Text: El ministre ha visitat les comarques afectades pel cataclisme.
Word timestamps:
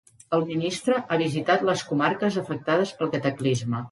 El 0.35 0.45
ministre 0.45 1.01
ha 1.01 1.19
visitat 1.23 1.67
les 1.69 1.85
comarques 1.91 2.39
afectades 2.43 2.97
pel 3.03 3.15
cataclisme. 3.17 3.87